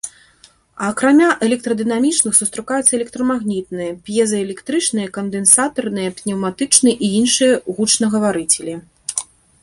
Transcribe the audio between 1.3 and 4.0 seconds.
электрадынамічных, сустракаюцца электрамагнітныя,